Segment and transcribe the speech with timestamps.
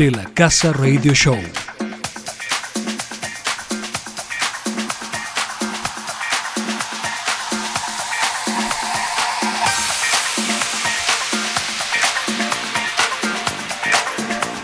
[0.00, 1.36] de la Casa Radio Show.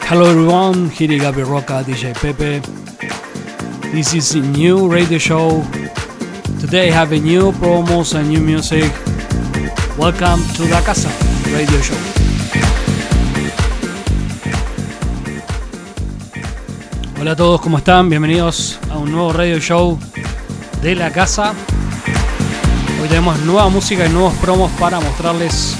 [0.08, 2.62] Hello everyone, here is Gabi Roca, DJ PP.
[3.92, 5.62] This is a new radio show.
[6.60, 8.90] Today I have a new promos and new music.
[9.98, 11.10] Welcome to La Casa
[11.52, 12.15] Radio Show.
[17.26, 18.08] Hola a todos, ¿cómo están?
[18.08, 19.98] Bienvenidos a un nuevo radio show
[20.80, 21.54] de La Casa.
[23.02, 25.76] Hoy tenemos nueva música y nuevos promos para mostrarles.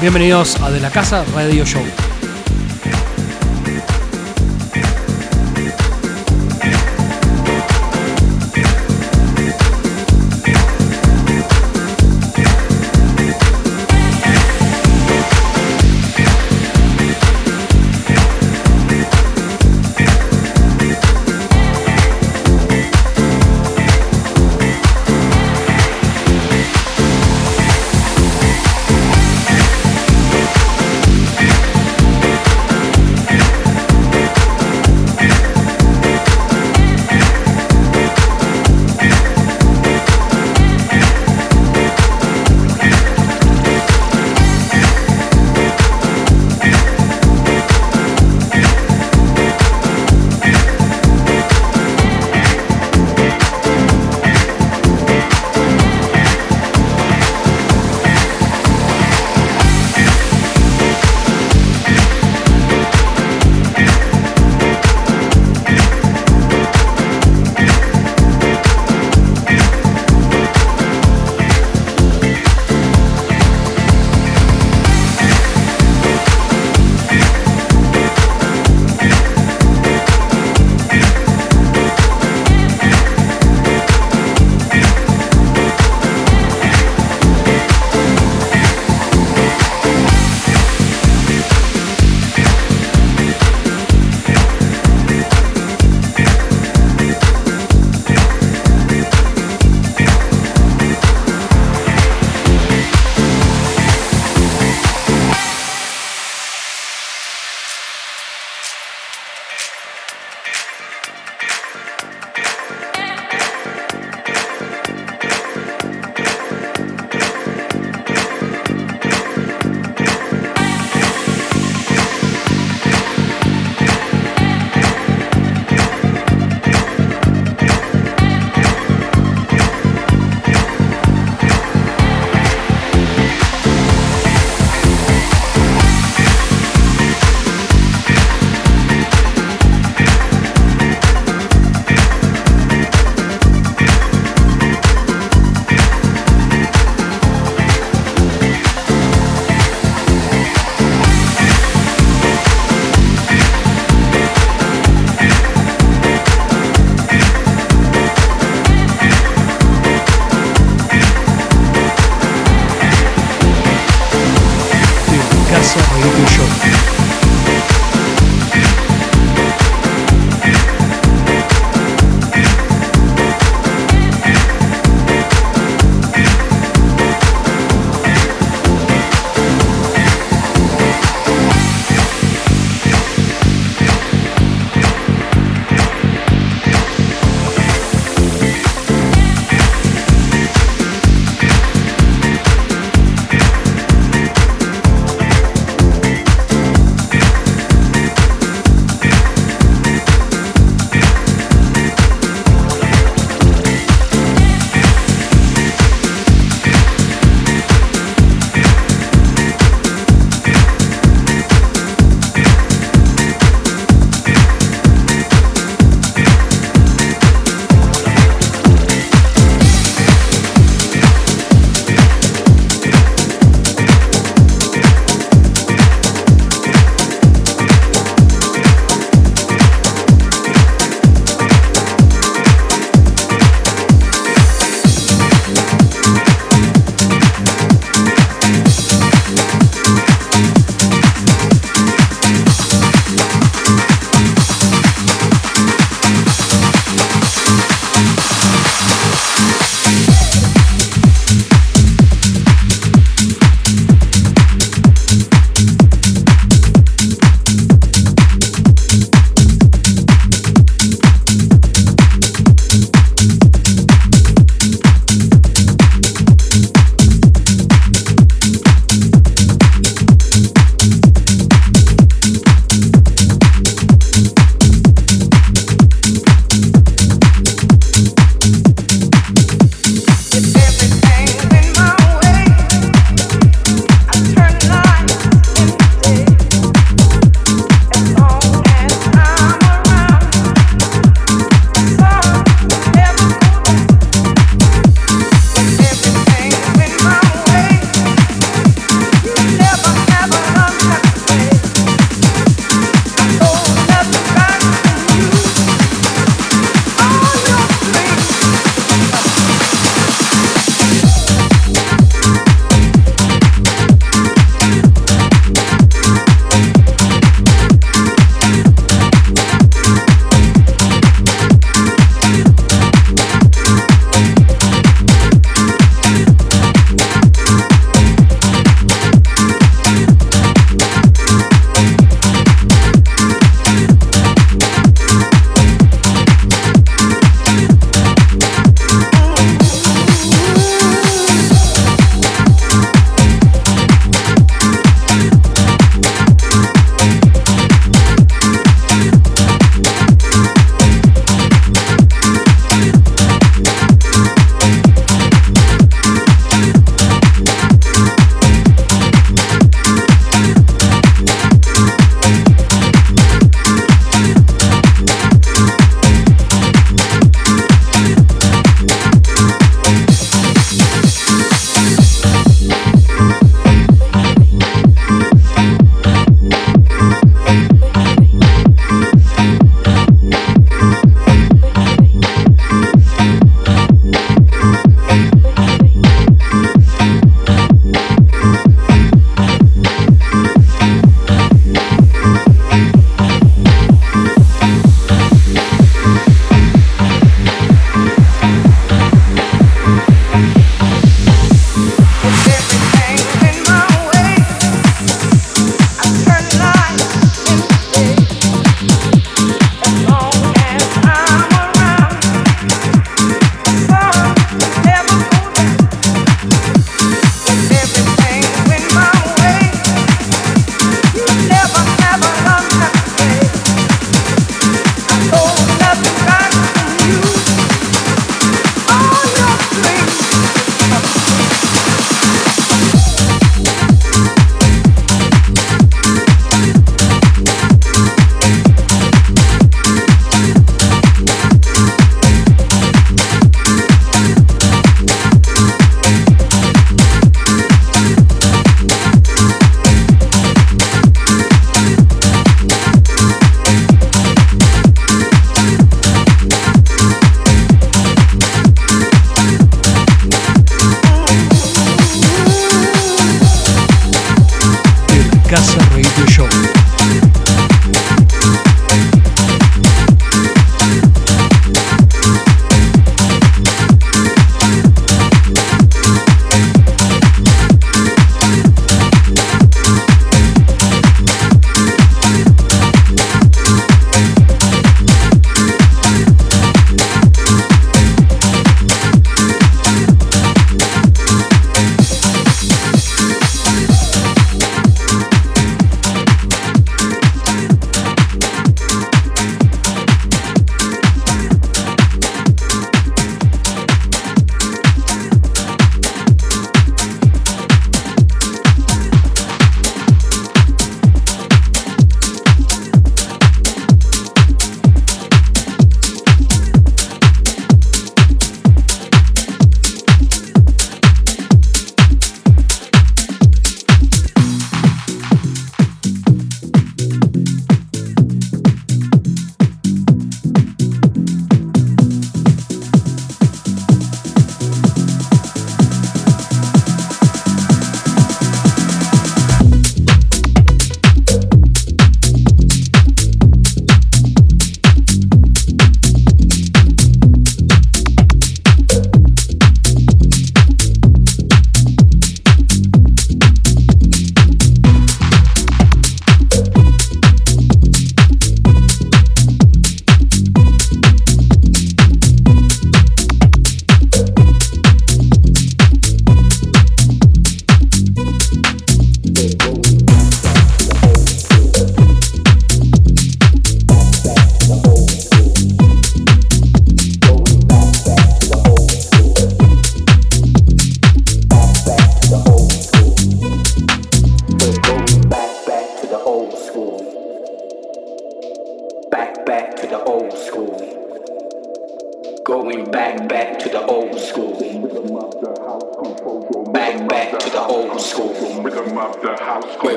[0.00, 1.84] Bienvenidos a De La Casa Radio Show.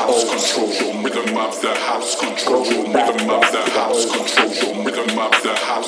[0.00, 5.54] house control, rhythm of the house control, rhythm of the house control, rhythm of the
[5.66, 5.80] house.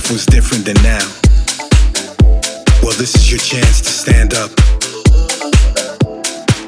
[0.00, 1.06] life was different than now.
[2.82, 4.50] Well, this is your chance to stand up.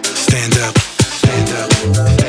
[0.05, 0.79] Stand up.
[0.79, 2.22] Stand up.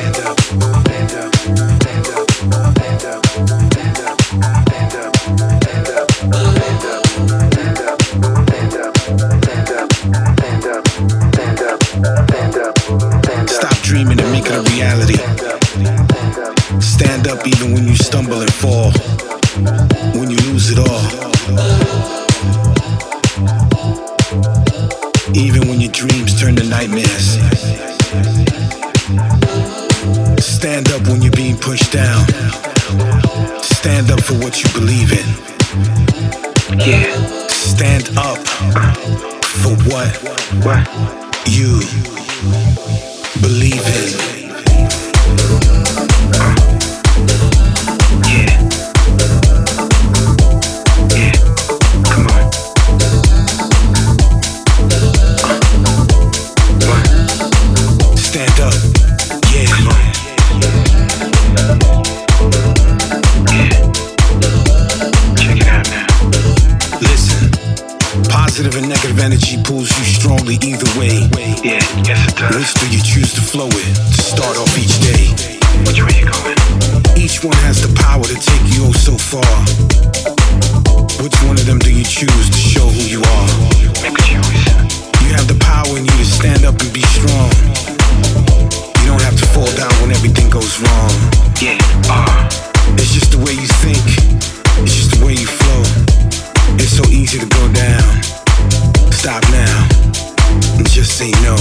[101.14, 101.54] say no.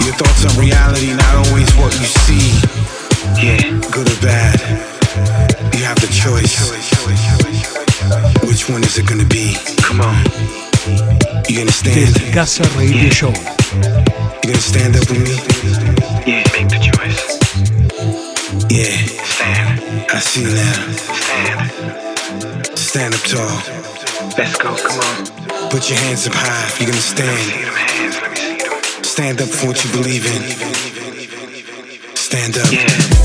[0.00, 2.48] Your thoughts on reality, not always what you see.
[3.36, 3.60] Yeah.
[3.92, 4.56] Good or bad.
[5.76, 6.56] You have the choice.
[8.48, 9.56] Which one is it gonna be?
[9.82, 10.16] Come on.
[11.46, 12.16] You gonna stand?
[12.32, 13.10] Casa Radio yeah.
[13.10, 13.34] Show.
[14.40, 15.36] You gonna stand up with me?
[16.24, 17.20] Yeah, make the choice.
[18.72, 18.96] Yeah.
[19.28, 20.08] Stand.
[20.08, 20.72] I see you now.
[21.20, 22.78] Stand.
[22.78, 23.60] Stand up tall.
[24.38, 25.68] Let's go, come on.
[25.68, 27.85] Put your hands up high if you're gonna stand.
[29.16, 30.42] Stand up for what you believe in.
[32.14, 32.70] Stand up.
[32.70, 33.15] Yeah.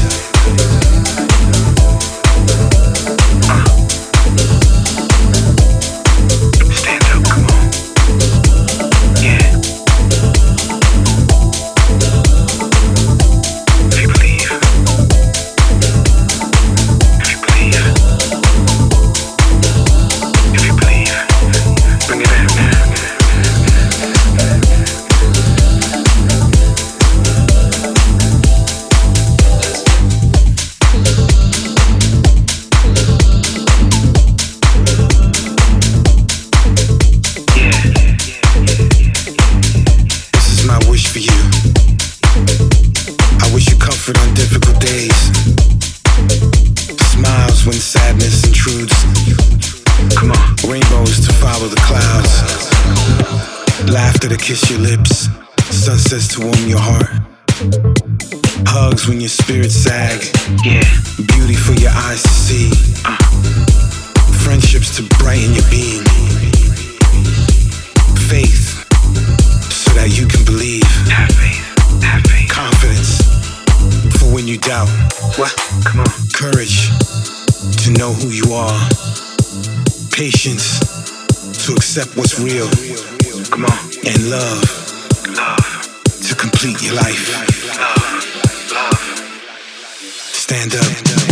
[75.38, 75.56] What?
[75.86, 76.06] Come on.
[76.34, 76.90] Courage
[77.84, 78.90] to know who you are.
[80.12, 80.80] Patience
[81.66, 82.68] to accept what's real.
[83.50, 83.78] Come on.
[84.06, 84.62] And love.
[85.36, 86.24] Love.
[86.28, 87.32] To complete your life.
[87.78, 88.72] Love.
[88.72, 89.00] Love.
[90.34, 90.84] Stand up.
[90.84, 91.31] Stand up.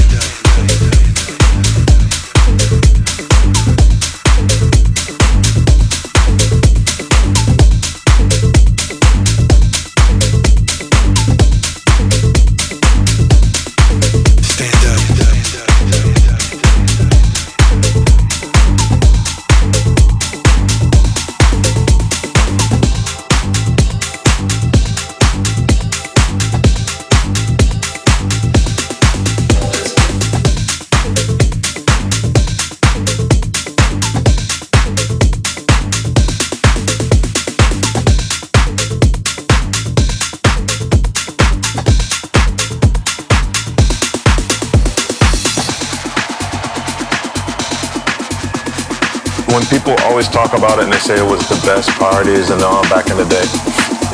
[49.70, 52.82] people always talk about it and they say it was the best parties and all
[52.90, 53.46] back in the day.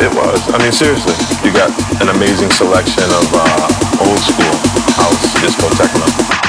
[0.04, 0.44] It was.
[0.52, 1.16] I mean, seriously,
[1.48, 4.56] you got an amazing selection of uh, old school
[5.00, 6.04] house disco techno.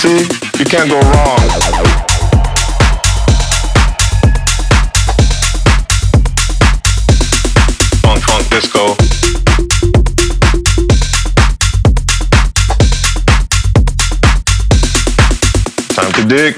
[0.00, 0.24] See,
[0.58, 1.39] you can't go wrong.
[16.10, 16.56] suck a dick.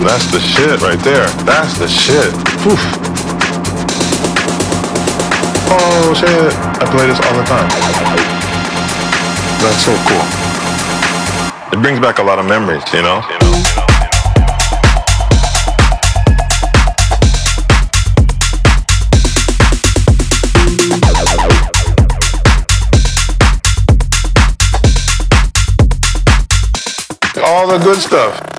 [0.00, 1.26] That's the shit right there.
[1.44, 2.32] That's the shit.
[2.66, 2.80] Oof.
[5.70, 6.52] Oh shit.
[6.80, 7.68] I play this all the time.
[9.62, 10.41] That's so cool
[11.72, 13.22] it brings back a lot of memories, you know?
[27.44, 28.51] All the good stuff.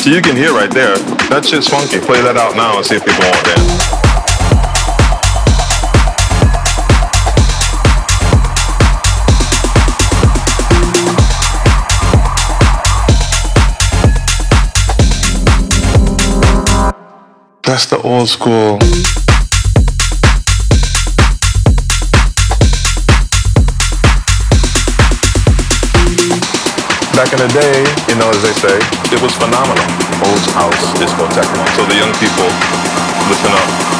[0.00, 0.96] So you can hear right there,
[1.28, 2.00] that shit's funky.
[2.00, 4.00] Play that out now and see if people want that.
[17.62, 18.78] That's the old school.
[27.20, 28.78] back in the day, you know, as they say,
[29.12, 29.84] it was phenomenal.
[30.24, 31.52] Old house discotheque.
[31.76, 32.48] So the young people,
[33.28, 33.99] listen up.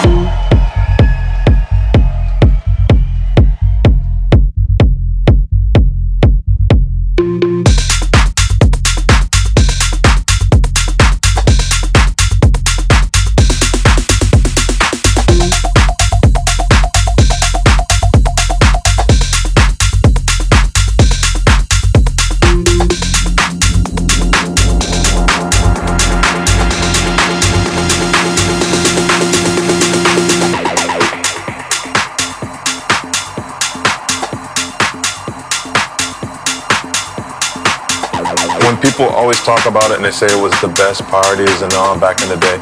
[40.01, 42.57] and they say it was the best parties and all back in the day.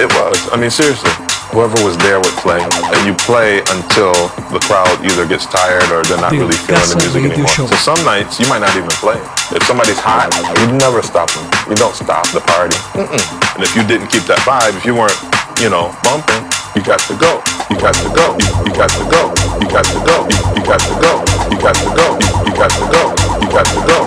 [0.00, 0.40] It was.
[0.48, 1.12] I mean, seriously.
[1.52, 4.16] Whoever was there would play, and you play until
[4.48, 7.68] the crowd either gets tired or they're not really feeling the music anymore.
[7.68, 9.20] So some nights you might not even play.
[9.52, 10.32] If somebody's hot,
[10.64, 11.44] you never stop them.
[11.68, 12.80] You don't stop the party.
[12.96, 13.20] Mm-mm.
[13.52, 15.20] And if you didn't keep that vibe, if you weren't,
[15.60, 16.40] you know, bumping,
[16.72, 17.44] you got to go.
[17.68, 18.32] You got to go.
[18.40, 19.22] You, you got to go.
[19.60, 20.24] You got to go.
[20.56, 21.12] You, got to go.
[21.52, 22.16] You got to go.
[22.48, 23.21] You got to go.
[23.50, 24.02] got the dog.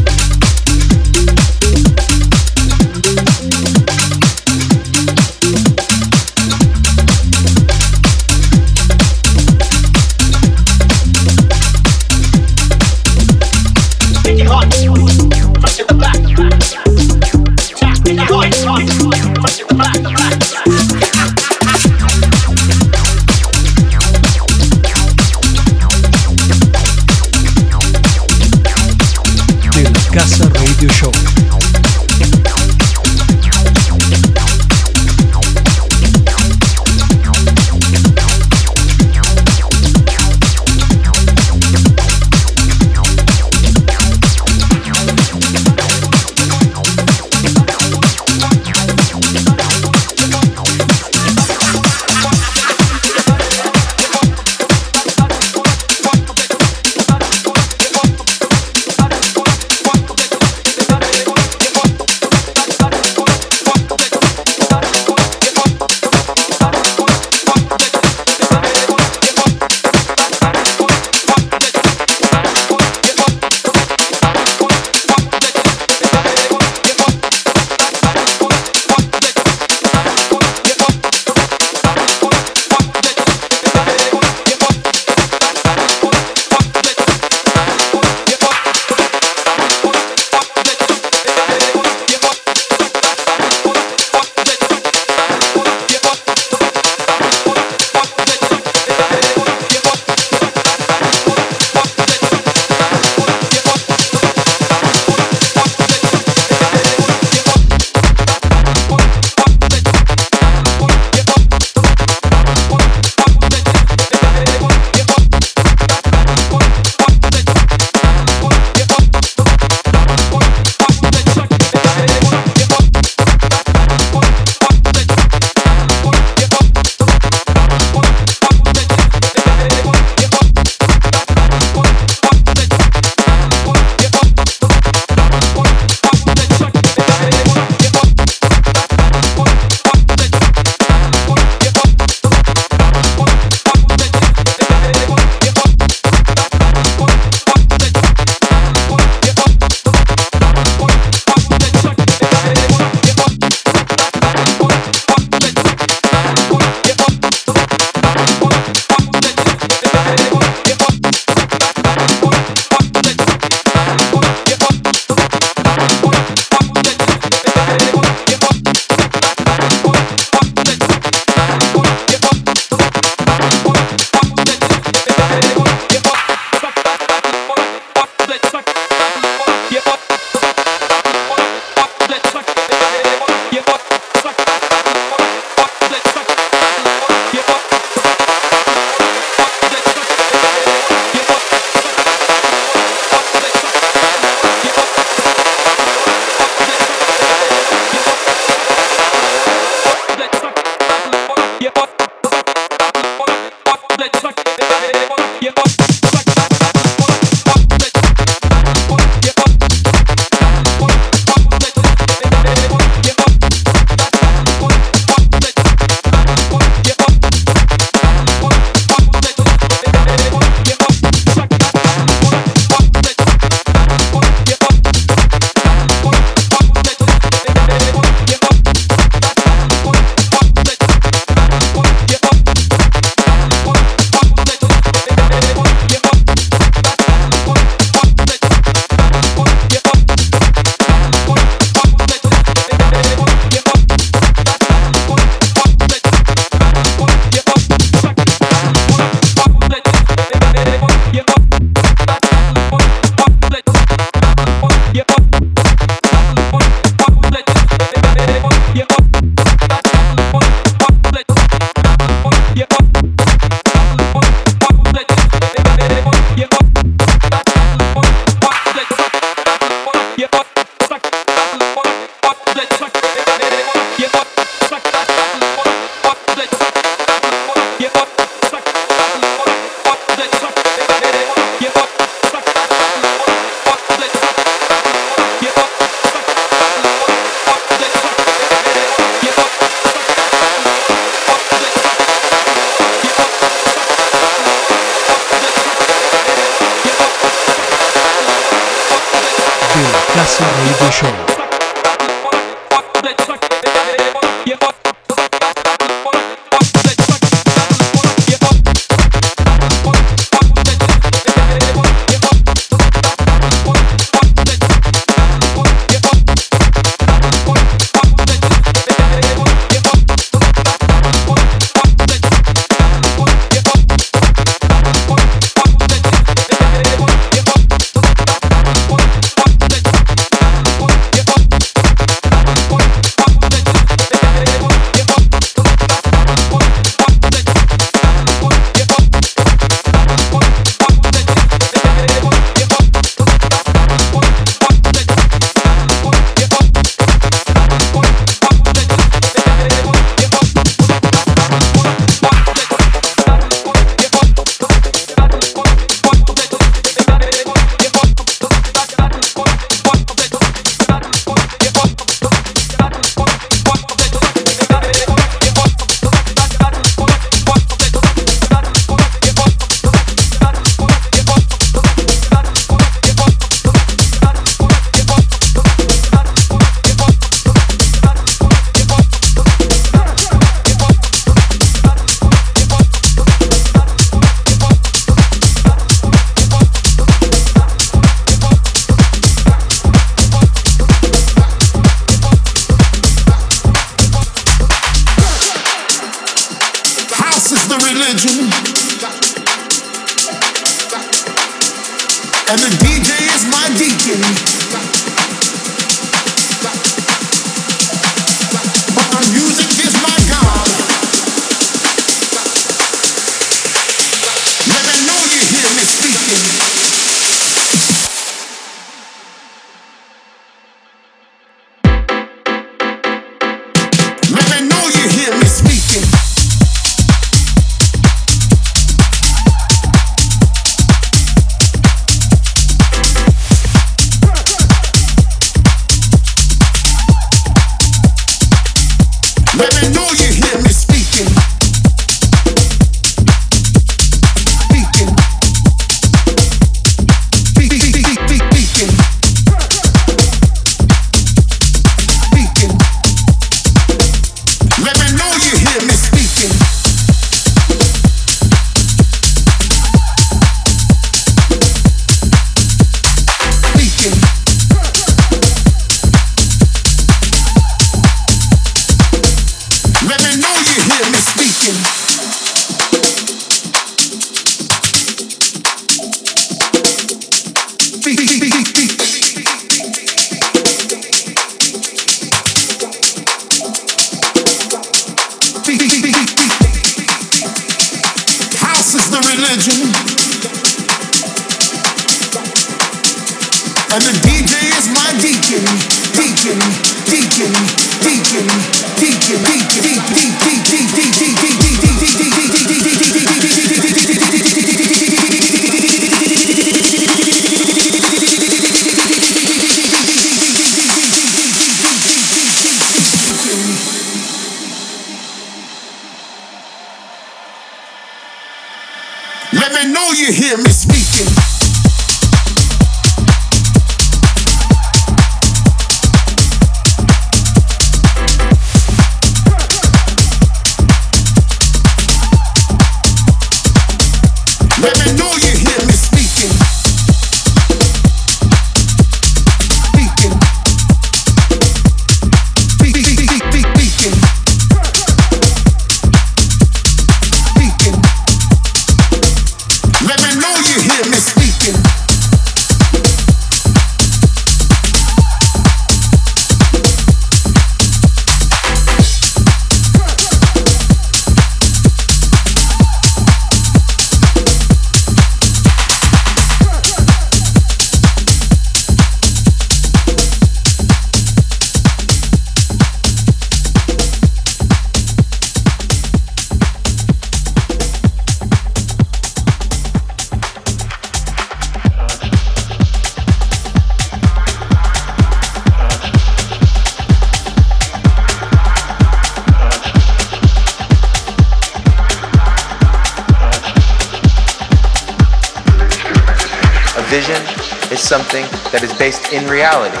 [598.16, 600.00] Something that is based in reality,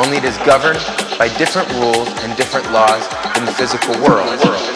[0.00, 0.80] only it is governed
[1.18, 4.71] by different rules and different laws than the physical world.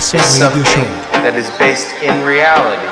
[0.00, 0.84] De la Casa is Radio something Show.
[1.20, 2.88] that is based in reality.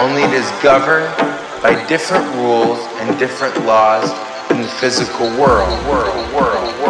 [0.00, 1.12] Only it is governed
[1.60, 4.08] by different rules and different laws
[4.50, 5.26] in the physical.
[5.36, 6.83] World, world, world, world,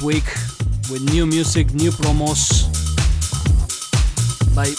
[0.00, 0.24] week
[0.90, 2.68] with new music, new promos.
[4.54, 4.74] Bye.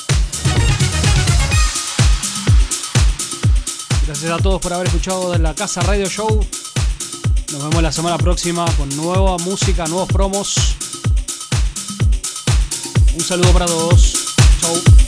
[4.05, 6.45] Gracias a todos por haber escuchado de La Casa Radio Show.
[7.51, 10.55] Nos vemos la semana próxima con nueva música, nuevos promos.
[13.15, 14.35] Un saludo para todos.
[14.61, 14.98] Chau.